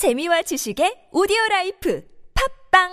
[0.00, 2.00] 재미와 지식의 오디오 라이프
[2.72, 2.88] 팝빵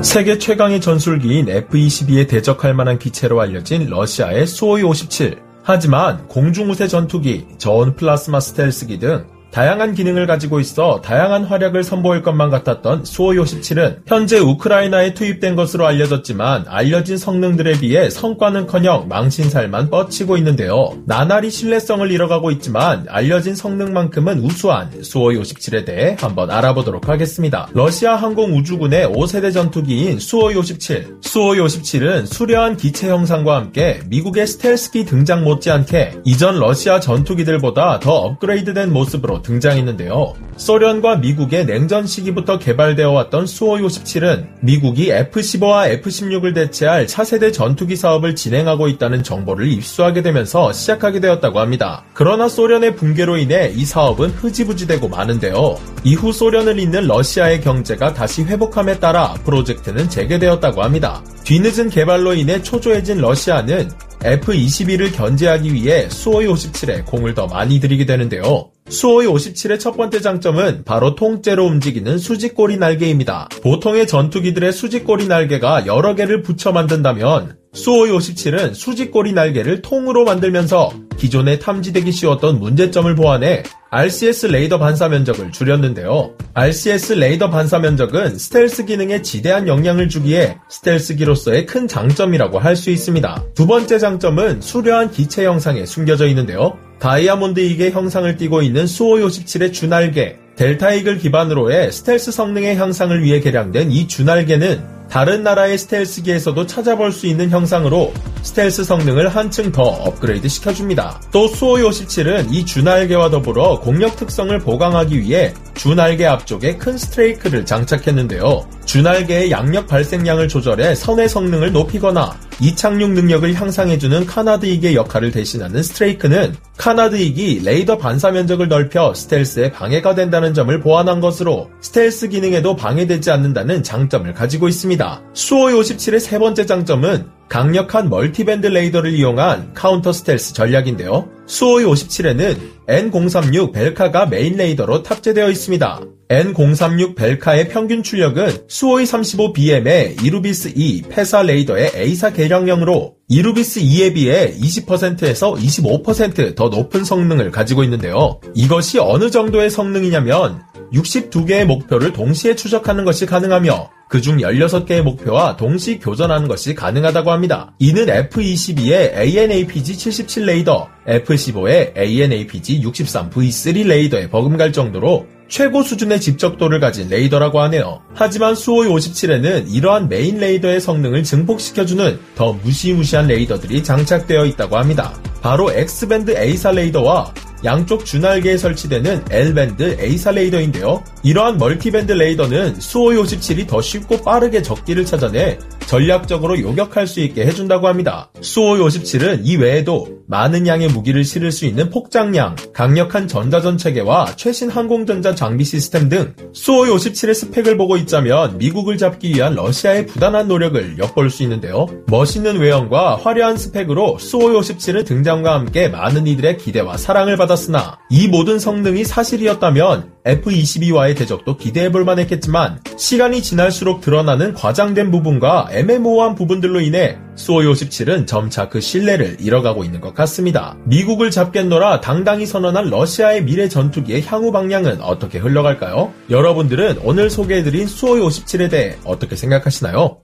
[0.00, 5.42] 세계 최강의 전술기인 F-22에 대적할 만한 기체로 알려진 러시아의 수호이 57.
[5.64, 12.50] 하지만 공중우세 전투기, 저온 플라스마 스텔스기 등 다양한 기능을 가지고 있어 다양한 활약을 선보일 것만
[12.50, 20.96] 같았던 수호이 57은 현재 우크라이나에 투입된 것으로 알려졌지만 알려진 성능들에 비해 성과는커녕 망신살만 뻗치고 있는데요.
[21.04, 27.68] 나날이 신뢰성을 잃어가고 있지만 알려진 성능만큼은 우수한 수호이 57에 대해 한번 알아보도록 하겠습니다.
[27.74, 31.18] 러시아 항공우주군의 5세대 전투기인 수호이 57.
[31.20, 38.90] 수호이 57은 수려한 기체 형상과 함께 미국의 스텔스기 등장 못지않게 이전 러시아 전투기들보다 더 업그레이드된
[38.90, 40.34] 모습으로 등장했는데요.
[40.56, 48.34] 소련과 미국의 냉전 시기부터 개발되어 왔던 수호이 57은 미국이 F-15와 F-16을 대체할 차세대 전투기 사업을
[48.34, 52.04] 진행하고 있다는 정보를 입수하게 되면서 시작하게 되었다고 합니다.
[52.14, 55.76] 그러나 소련의 붕괴로 인해 이 사업은 흐지부지되고 마는데요.
[56.04, 61.22] 이후 소련을 잇는 러시아의 경제가 다시 회복함에 따라 프로젝트는 재개되었다고 합니다.
[61.44, 63.90] 뒤늦은 개발로 인해 초조해진 러시아는
[64.24, 68.70] F-22를 견제하기 위해 수호이 57에 공을 더 많이 들이게 되는데요.
[68.88, 73.48] 수호이 57의 첫 번째 장점은 바로 통째로 움직이는 수직꼬리 날개입니다.
[73.62, 81.58] 보통의 전투기들의 수직꼬리 날개가 여러 개를 붙여 만든다면 수호이 57은 수직꼬리 날개를 통으로 만들면서 기존에
[81.58, 83.62] 탐지되기 쉬웠던 문제점을 보완해
[83.94, 86.32] RCS 레이더 반사 면적을 줄였는데요.
[86.54, 93.44] RCS 레이더 반사 면적은 스텔스 기능에 지대한 영향을 주기에 스텔스기로서의 큰 장점이라고 할 수 있습니다.
[93.54, 96.78] 두 번째 장점은 수려한 기체 형상에 숨겨져 있는데요.
[97.00, 103.92] 다이아몬드 익의 형상을 띠고 있는 수호이 57의 주날개, 델타익을 기반으로의 스텔스 성능의 향상을 위해 개량된
[103.92, 111.20] 이 주날개는 다른 나라의 스텔스기에서도 찾아볼 수 있는 형상으로 스텔스 성능을 한층 더 업그레이드 시켜줍니다.
[111.30, 118.66] 또 수호이 57은 이 주날개와 더불어 공력 특성을 보강하기 위해 주날개 앞쪽에 큰 strake를 장착했는데요.
[118.84, 127.62] 주날개의 양력 발생량을 조절해 선회 성능을 높이거나 이착륙 능력을 향상해주는 카나드익의 역할을 대신하는 strake는 카나드익이
[127.64, 134.32] 레이더 반사 면적을 넓혀 스텔스에 방해가 된다는 점을 보완한 것으로 스텔스 기능에도 방해되지 않는다는 장점을
[134.34, 135.22] 가지고 있습니다.
[135.32, 141.28] 수호이 57의 세 번째 장점은 강력한 multiband 레이더를 이용한 카운터 스텔스 전략인데요.
[141.44, 142.56] 수호이 57에는
[142.88, 146.00] N036 벨카가 메인 레이더로 탑재되어 있습니다.
[146.30, 154.54] N036 벨카의 평균 출력은 수호이 35BM의 이르비스 E PESA 레이더의 AESA 개량형으로 이르비스 E에 비해
[154.54, 158.40] 20%에서 25%더 높은 성능을 가지고 있는데요.
[158.54, 160.62] 이것이 어느 정도의 성능이냐면
[160.94, 167.72] 62개의 목표를 동시에 추적하는 것이 가능하며 그중 16개의 목표와 동시 교전하는 것이 가능하다고 합니다.
[167.78, 178.02] 이는 F-22의 AN/APG-77 레이더, F-15의 AN/APG-63V3 레이더에 버금갈 정도로 최고 수준의 집적도를 가진 레이더라고 하네요.
[178.12, 185.14] 하지만 수호이 57에는 이러한 메인 레이더의 성능을 증폭시켜주는 더 무시무시한 레이더들이 장착되어 있다고 합니다.
[185.40, 187.32] 바로 X band AESA 레이더와
[187.64, 191.02] 양쪽 주날개에 설치되는 L band AESA 레이더인데요.
[191.22, 195.58] 이러한 multiband 레이더는 수호이 57이 더 쉽고 빠르게 적기를 찾아내
[195.92, 198.30] 전략적으로 요격할 수 있게 해준다고 합니다.
[198.40, 204.70] 수호이 57은 이 외에도 많은 양의 무기를 실을 수 있는 폭장량, 강력한 전자전 체계와 최신
[204.70, 210.96] 항공전자 장비 시스템 등 수호이 57의 스펙을 보고 있자면 미국을 잡기 위한 러시아의 부단한 노력을
[210.96, 211.86] 엿볼 수 있는데요.
[212.06, 218.58] 멋있는 외형과 화려한 스펙으로 수호이 57은 등장과 함께 많은 이들의 기대와 사랑을 받았으나 이 모든
[218.58, 227.66] 성능이 사실이었다면 F-22와의 대적도 기대해볼 만했겠지만 시간이 지날수록 드러나는 과장된 부분과 애매모호한 부분들로 인해 수호이
[227.66, 230.76] 57은 점차 그 신뢰를 잃어가고 있는 것 같습니다.
[230.84, 236.12] 미국을 잡겠노라 당당히 선언한 러시아의 미래 전투기의 향후 방향은 어떻게 흘러갈까요?
[236.30, 240.18] 여러분들은 오늘 소개해드린 수호이 57에 대해 어떻게 생각하시나요?